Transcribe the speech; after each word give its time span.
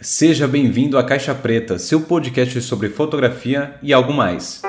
Seja 0.00 0.46
bem-vindo 0.46 0.96
à 0.96 1.02
Caixa 1.02 1.34
Preta, 1.34 1.76
seu 1.76 2.00
podcast 2.02 2.60
sobre 2.62 2.88
fotografia 2.88 3.74
e 3.82 3.92
algo 3.92 4.12
mais. 4.12 4.62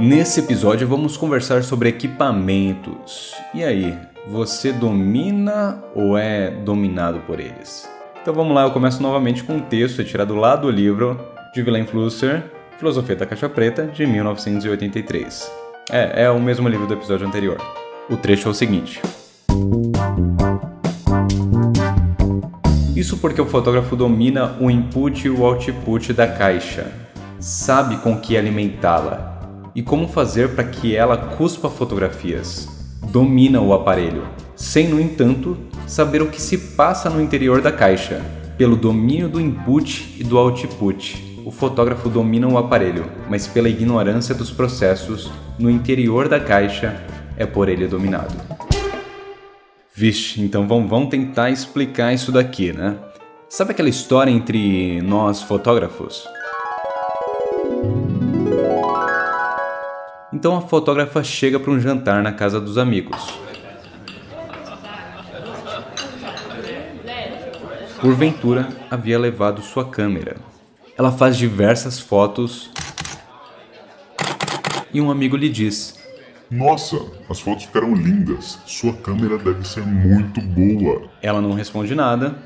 Nesse 0.00 0.40
episódio 0.40 0.88
vamos 0.88 1.16
conversar 1.16 1.62
sobre 1.62 1.88
equipamentos. 1.88 3.32
E 3.54 3.62
aí, 3.62 3.96
você 4.26 4.72
domina 4.72 5.80
ou 5.94 6.18
é 6.18 6.50
dominado 6.50 7.20
por 7.20 7.38
eles? 7.38 7.88
Então 8.20 8.34
vamos 8.34 8.56
lá, 8.56 8.64
eu 8.64 8.72
começo 8.72 9.00
novamente 9.00 9.44
com 9.44 9.54
um 9.54 9.60
texto 9.60 9.98
retirado 9.98 10.34
lá 10.34 10.56
do 10.56 10.68
livro 10.68 11.16
de 11.54 11.62
Villain 11.62 11.86
Flusser, 11.86 12.42
Filosofia 12.76 13.14
da 13.14 13.24
Caixa 13.24 13.48
Preta, 13.48 13.86
de 13.86 14.04
1983. 14.04 15.48
É, 15.92 16.24
é 16.24 16.30
o 16.30 16.40
mesmo 16.40 16.68
livro 16.68 16.88
do 16.88 16.94
episódio 16.94 17.24
anterior. 17.24 17.60
O 18.10 18.16
trecho 18.16 18.48
é 18.48 18.50
o 18.50 18.54
seguinte. 18.54 19.00
Isso 23.02 23.16
porque 23.16 23.40
o 23.40 23.46
fotógrafo 23.46 23.96
domina 23.96 24.56
o 24.60 24.70
input 24.70 25.26
e 25.26 25.28
o 25.28 25.44
output 25.44 26.12
da 26.12 26.24
caixa, 26.24 26.86
sabe 27.40 27.96
com 27.96 28.16
que 28.16 28.36
alimentá-la 28.36 29.40
e 29.74 29.82
como 29.82 30.06
fazer 30.06 30.50
para 30.50 30.62
que 30.62 30.94
ela 30.94 31.16
cuspa 31.16 31.68
fotografias. 31.68 32.68
Domina 33.10 33.60
o 33.60 33.74
aparelho, 33.74 34.22
sem, 34.54 34.86
no 34.86 35.00
entanto, 35.00 35.58
saber 35.84 36.22
o 36.22 36.28
que 36.28 36.40
se 36.40 36.56
passa 36.56 37.10
no 37.10 37.20
interior 37.20 37.60
da 37.60 37.72
caixa. 37.72 38.22
Pelo 38.56 38.76
domínio 38.76 39.28
do 39.28 39.40
input 39.40 40.14
e 40.16 40.22
do 40.22 40.38
output, 40.38 41.42
o 41.44 41.50
fotógrafo 41.50 42.08
domina 42.08 42.46
o 42.46 42.56
aparelho, 42.56 43.06
mas 43.28 43.48
pela 43.48 43.68
ignorância 43.68 44.32
dos 44.32 44.52
processos 44.52 45.28
no 45.58 45.68
interior 45.68 46.28
da 46.28 46.38
caixa 46.38 47.02
é 47.36 47.44
por 47.44 47.68
ele 47.68 47.88
dominado. 47.88 48.61
Vixe, 49.94 50.40
então 50.40 50.66
vamos, 50.66 50.88
vamos 50.88 51.10
tentar 51.10 51.50
explicar 51.50 52.14
isso 52.14 52.32
daqui, 52.32 52.72
né? 52.72 52.96
Sabe 53.46 53.72
aquela 53.72 53.90
história 53.90 54.30
entre 54.30 55.02
nós 55.02 55.42
fotógrafos? 55.42 56.26
Então 60.32 60.56
a 60.56 60.62
fotógrafa 60.62 61.22
chega 61.22 61.60
para 61.60 61.70
um 61.70 61.78
jantar 61.78 62.22
na 62.22 62.32
casa 62.32 62.58
dos 62.58 62.78
amigos. 62.78 63.38
Porventura, 68.00 68.68
havia 68.90 69.18
levado 69.18 69.60
sua 69.60 69.84
câmera. 69.84 70.36
Ela 70.96 71.12
faz 71.12 71.36
diversas 71.36 72.00
fotos 72.00 72.70
e 74.92 75.02
um 75.02 75.10
amigo 75.10 75.36
lhe 75.36 75.50
diz: 75.50 76.01
nossa, 76.52 77.00
as 77.30 77.40
fotos 77.40 77.64
ficaram 77.64 77.94
lindas. 77.94 78.58
Sua 78.66 78.92
câmera 78.92 79.38
deve 79.38 79.66
ser 79.66 79.80
muito 79.86 80.38
boa. 80.42 81.08
Ela 81.22 81.40
não 81.40 81.54
responde 81.54 81.94
nada. 81.94 82.36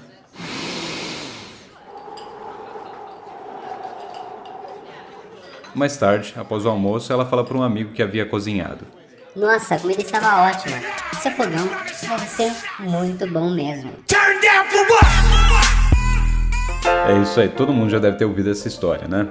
Mais 5.75 5.97
tarde, 5.97 6.33
após 6.37 6.65
o 6.65 6.69
almoço, 6.69 7.13
ela 7.13 7.27
fala 7.27 7.45
para 7.45 7.59
um 7.59 7.63
amigo 7.63 7.93
que 7.93 8.03
havia 8.03 8.25
cozinhado. 8.25 8.87
Nossa, 9.35 9.75
a 9.75 9.79
comida 9.81 10.01
estava 10.01 10.49
ótima. 10.51 10.77
Esse 11.13 11.31
fogão 11.33 11.69
deve 12.09 12.27
ser 12.27 12.53
muito 12.79 13.27
bom 13.27 13.51
mesmo. 13.51 13.91
É 17.09 17.23
isso 17.23 17.41
aí, 17.41 17.49
todo 17.49 17.73
mundo 17.73 17.91
já 17.91 17.99
deve 17.99 18.17
ter 18.17 18.25
ouvido 18.25 18.51
essa 18.51 18.69
história, 18.69 19.09
né? 19.09 19.29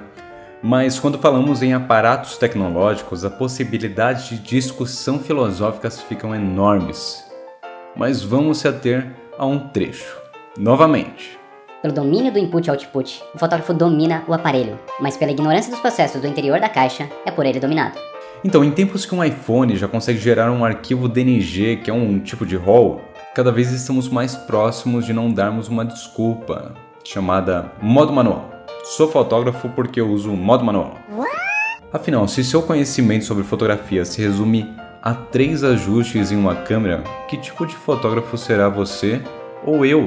Mas 0.68 0.98
quando 0.98 1.16
falamos 1.16 1.62
em 1.62 1.74
aparatos 1.74 2.36
tecnológicos, 2.38 3.24
a 3.24 3.30
possibilidade 3.30 4.30
de 4.30 4.38
discussão 4.38 5.20
filosóficas 5.20 6.00
ficam 6.00 6.34
enormes. 6.34 7.24
Mas 7.94 8.20
vamos 8.20 8.58
se 8.58 8.66
ater 8.66 9.14
a 9.38 9.46
um 9.46 9.60
trecho. 9.68 10.20
Novamente. 10.58 11.38
Pelo 11.80 11.94
domínio 11.94 12.32
do 12.32 12.38
input 12.40 12.66
e 12.66 12.70
output, 12.72 13.22
o 13.32 13.38
fotógrafo 13.38 13.72
domina 13.72 14.24
o 14.26 14.34
aparelho, 14.34 14.76
mas 15.00 15.16
pela 15.16 15.30
ignorância 15.30 15.70
dos 15.70 15.78
processos 15.78 16.20
do 16.20 16.26
interior 16.26 16.58
da 16.58 16.68
caixa, 16.68 17.08
é 17.24 17.30
por 17.30 17.46
ele 17.46 17.60
dominado. 17.60 17.96
Então, 18.42 18.64
em 18.64 18.72
tempos 18.72 19.06
que 19.06 19.14
um 19.14 19.22
iPhone 19.22 19.76
já 19.76 19.86
consegue 19.86 20.18
gerar 20.18 20.50
um 20.50 20.64
arquivo 20.64 21.08
DNG, 21.08 21.76
que 21.76 21.92
é 21.92 21.94
um 21.94 22.18
tipo 22.18 22.44
de 22.44 22.56
RAW, 22.56 23.02
cada 23.36 23.52
vez 23.52 23.70
estamos 23.70 24.08
mais 24.08 24.34
próximos 24.34 25.06
de 25.06 25.12
não 25.12 25.30
darmos 25.30 25.68
uma 25.68 25.84
desculpa, 25.84 26.74
chamada 27.04 27.70
modo 27.80 28.12
manual. 28.12 28.55
Sou 28.88 29.08
fotógrafo 29.08 29.68
porque 29.70 30.00
eu 30.00 30.08
uso 30.08 30.32
o 30.32 30.36
modo 30.36 30.64
manual. 30.64 30.96
Afinal, 31.92 32.28
se 32.28 32.44
seu 32.44 32.62
conhecimento 32.62 33.24
sobre 33.24 33.42
fotografia 33.42 34.04
se 34.04 34.22
resume 34.22 34.72
a 35.02 35.12
três 35.12 35.64
ajustes 35.64 36.30
em 36.30 36.36
uma 36.36 36.54
câmera, 36.54 37.02
que 37.26 37.36
tipo 37.36 37.66
de 37.66 37.74
fotógrafo 37.74 38.38
será 38.38 38.68
você 38.68 39.20
ou 39.64 39.84
eu? 39.84 40.06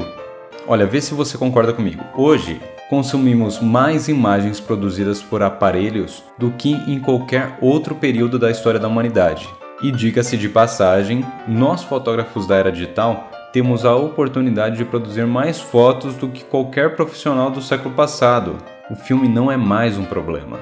Olha, 0.66 0.86
vê 0.86 1.02
se 1.02 1.14
você 1.14 1.38
concorda 1.38 1.74
comigo. 1.74 2.02
Hoje, 2.16 2.62
consumimos 2.90 3.60
mais 3.60 4.08
imagens 4.08 4.62
produzidas 4.62 5.22
por 5.22 5.44
aparelhos 5.44 6.24
do 6.38 6.50
que 6.52 6.72
em 6.72 7.02
qualquer 7.02 7.58
outro 7.60 7.94
período 7.96 8.40
da 8.40 8.50
história 8.50 8.80
da 8.80 8.88
humanidade. 8.88 9.50
E 9.82 9.92
diga-se 9.92 10.38
de 10.38 10.50
passagem, 10.50 11.26
nós 11.48 11.84
fotógrafos 11.84 12.46
da 12.46 12.58
era 12.58 12.72
digital 12.72 13.30
temos 13.54 13.86
a 13.86 13.96
oportunidade 13.96 14.78
de 14.78 14.84
produzir 14.84 15.26
mais 15.26 15.60
fotos 15.60 16.16
do 16.16 16.28
que 16.28 16.44
qualquer 16.44 16.96
profissional 16.96 17.50
do 17.50 17.62
século 17.62 17.96
passado. 17.96 18.58
O 18.92 18.96
filme 18.96 19.30
não 19.30 19.50
é 19.50 19.56
mais 19.56 19.98
um 19.98 20.04
problema. 20.04 20.60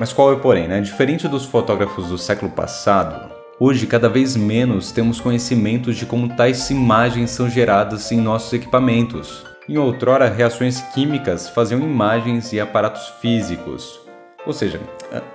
Mas 0.00 0.12
qual 0.12 0.32
é 0.32 0.36
porém, 0.36 0.66
né? 0.66 0.80
Diferente 0.80 1.28
dos 1.28 1.44
fotógrafos 1.44 2.08
do 2.08 2.16
século 2.16 2.50
passado, 2.50 3.30
hoje 3.60 3.86
cada 3.86 4.08
vez 4.08 4.34
menos 4.34 4.90
temos 4.90 5.20
conhecimentos 5.20 5.94
de 5.94 6.06
como 6.06 6.34
tais 6.34 6.70
imagens 6.70 7.30
são 7.30 7.48
geradas 7.48 8.10
em 8.10 8.20
nossos 8.20 8.52
equipamentos. 8.52 9.44
Em 9.68 9.76
outrora, 9.76 10.28
reações 10.28 10.80
químicas 10.94 11.50
faziam 11.50 11.80
imagens 11.80 12.52
e 12.52 12.58
aparatos 12.58 13.08
físicos. 13.20 14.00
Ou 14.46 14.52
seja, 14.52 14.80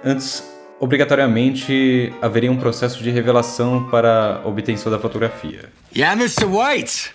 antes 0.04 0.59
obrigatoriamente 0.80 2.14
haveria 2.22 2.52
um 2.52 2.58
processo 2.58 3.04
de 3.04 3.12
revelação 3.12 3.90
para 3.90 4.42
obtenção 4.46 4.92
da 4.92 4.98
fotografia. 4.98 5.70
Yeah, 5.96 6.20
Mr. 6.20 6.46
White. 6.46 7.12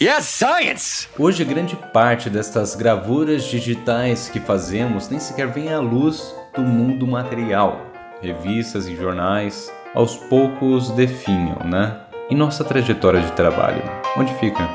Yes, 0.00 0.26
science! 0.26 1.08
Hoje, 1.18 1.44
grande 1.44 1.74
parte 1.92 2.30
destas 2.30 2.76
gravuras 2.76 3.44
digitais 3.44 4.28
que 4.28 4.38
fazemos 4.38 5.08
nem 5.08 5.18
sequer 5.18 5.48
vem 5.48 5.72
à 5.72 5.80
luz 5.80 6.32
do 6.54 6.62
mundo 6.62 7.04
material. 7.04 7.84
Revistas 8.22 8.86
e 8.86 8.94
jornais 8.94 9.72
aos 9.94 10.16
poucos 10.16 10.90
definham, 10.90 11.58
né? 11.64 12.00
E 12.30 12.34
nossa 12.34 12.62
trajetória 12.62 13.20
de 13.20 13.32
trabalho? 13.32 13.82
Onde 14.16 14.32
fica? 14.34 14.68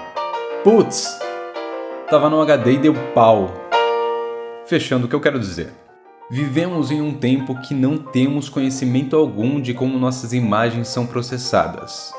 Putz! 0.61 1.17
Tava 2.09 2.29
no 2.29 2.41
HD 2.41 2.73
e 2.73 2.77
deu 2.79 2.93
pau. 3.13 3.53
Fechando 4.65 5.05
o 5.05 5.09
que 5.09 5.15
eu 5.15 5.21
quero 5.21 5.39
dizer. 5.39 5.71
Vivemos 6.33 6.89
em 6.89 6.99
um 6.99 7.13
tempo 7.13 7.53
que 7.61 7.75
não 7.75 7.95
temos 7.95 8.49
conhecimento 8.49 9.15
algum 9.15 9.61
de 9.61 9.71
como 9.71 9.99
nossas 9.99 10.33
imagens 10.33 10.87
são 10.87 11.05
processadas. 11.05 12.11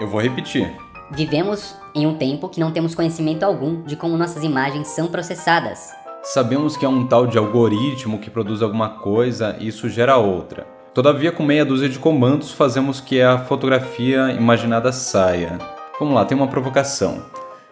Eu 0.00 0.08
vou 0.08 0.18
repetir. 0.18 0.74
Vivemos 1.10 1.76
em 1.94 2.06
um 2.06 2.16
tempo 2.16 2.48
que 2.48 2.58
não 2.58 2.72
temos 2.72 2.94
conhecimento 2.94 3.42
algum 3.42 3.82
de 3.82 3.96
como 3.96 4.16
nossas 4.16 4.42
imagens 4.42 4.88
são 4.88 5.08
processadas. 5.08 5.90
Sabemos 6.22 6.74
que 6.74 6.86
é 6.86 6.88
um 6.88 7.06
tal 7.06 7.26
de 7.26 7.36
algoritmo 7.36 8.18
que 8.18 8.30
produz 8.30 8.62
alguma 8.62 8.88
coisa 8.88 9.58
e 9.60 9.68
isso 9.68 9.90
gera 9.90 10.16
outra. 10.16 10.66
Todavia, 10.94 11.30
com 11.30 11.42
meia 11.42 11.66
dúzia 11.66 11.90
de 11.90 11.98
comandos, 11.98 12.50
fazemos 12.50 12.98
que 12.98 13.20
a 13.20 13.40
fotografia 13.40 14.32
imaginada 14.32 14.90
saia. 14.90 15.58
Vamos 16.00 16.14
lá, 16.14 16.24
tem 16.24 16.34
uma 16.34 16.48
provocação. 16.48 17.22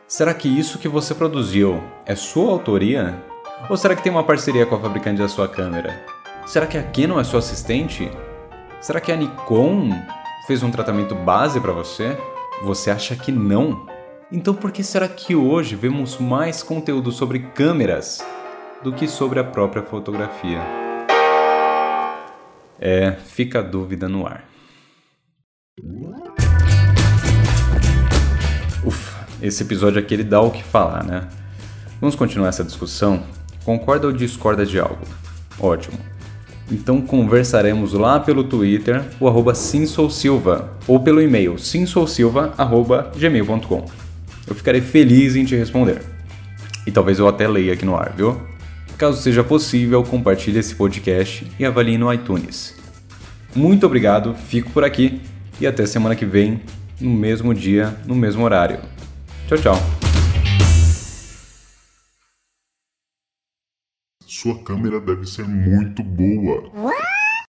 Será 0.07 0.35
que 0.35 0.49
isso 0.51 0.79
que 0.79 0.87
você 0.87 1.15
produziu 1.15 1.83
é 2.05 2.15
sua 2.15 2.53
autoria? 2.53 3.32
Ou 3.69 3.77
será 3.77 3.95
que 3.95 4.03
tem 4.03 4.11
uma 4.11 4.25
parceria 4.25 4.67
com 4.67 4.75
a 4.75 4.81
fabricante 4.81 5.21
da 5.21 5.29
sua 5.29 5.49
câmera? 5.49 6.05
Será 6.45 6.67
que 6.67 6.77
a 6.77 6.83
Canon 6.83 7.21
é 7.21 7.25
sua 7.25 7.39
assistente? 7.39 8.11
Será 8.81 9.01
que 9.01 9.13
a 9.13 9.17
Nikon 9.17 9.91
fez 10.47 10.63
um 10.65 10.71
tratamento 10.71 11.15
base 11.15 11.61
para 11.61 11.73
você? 11.73 12.19
Você 12.65 12.91
acha 12.91 13.15
que 13.15 13.31
não? 13.31 13.87
Então 14.33 14.53
por 14.53 14.73
que 14.73 14.83
será 14.83 15.09
que 15.09 15.37
hoje 15.37 15.77
vemos 15.77 16.19
mais 16.19 16.63
conteúdo 16.63 17.13
sobre 17.13 17.39
câmeras 17.39 18.25
do 18.83 18.93
que 18.93 19.07
sobre 19.07 19.39
a 19.39 19.45
própria 19.45 19.83
fotografia? 19.83 20.61
É, 22.81 23.13
fica 23.13 23.61
a 23.61 23.63
dúvida 23.63 24.09
no 24.09 24.27
ar. 24.27 24.45
Ufa, 28.85 29.27
esse 29.41 29.63
episódio 29.63 30.01
aqui 30.01 30.15
ele 30.15 30.25
dá 30.25 30.41
o 30.41 30.51
que 30.51 30.65
falar, 30.65 31.05
né? 31.05 31.29
Vamos 32.01 32.17
continuar 32.17 32.49
essa 32.49 32.65
discussão 32.65 33.23
Concorda 33.65 34.07
ou 34.07 34.13
discorda 34.13 34.67
de 34.67 34.79
algo? 34.79 35.01
Ótimo. 35.59 35.99
Então 36.71 37.01
conversaremos 37.01 37.93
lá 37.93 38.21
pelo 38.21 38.45
Twitter, 38.45 39.03
o 39.21 39.29
arroba 39.29 39.55
Silva, 39.55 40.71
ou 40.87 41.01
pelo 41.01 41.21
e-mail 41.21 41.59
simsolsilva.gmail.com. 41.59 43.85
Eu 44.47 44.55
ficarei 44.55 44.81
feliz 44.81 45.37
em 45.37 45.45
te 45.45 45.55
responder. 45.55 46.01
E 46.87 46.91
talvez 46.91 47.19
eu 47.19 47.29
até 47.29 47.47
leia 47.47 47.75
aqui 47.75 47.85
no 47.85 47.95
ar, 47.97 48.15
viu? 48.17 48.41
Caso 48.97 49.21
seja 49.21 49.45
possível, 49.45 50.03
compartilhe 50.03 50.59
esse 50.59 50.75
podcast 50.75 51.47
e 51.59 51.65
avalie 51.65 51.99
no 51.99 52.11
iTunes. 52.13 52.75
Muito 53.55 53.85
obrigado, 53.85 54.35
fico 54.35 54.71
por 54.71 54.85
aqui 54.85 55.21
e 55.61 55.67
até 55.67 55.85
semana 55.87 56.17
que 56.17 56.25
vem. 56.25 56.61
no 57.01 57.11
mesmo 57.11 57.53
dia, 57.53 57.97
no 58.07 58.15
mesmo 58.15 58.45
horário. 58.45 58.79
Tchau, 59.49 59.59
tchau. 59.59 60.02
Sua 64.35 64.59
câmera 64.59 64.99
deve 64.99 65.27
ser 65.27 65.47
muito 65.47 66.03
boa. 66.03 66.71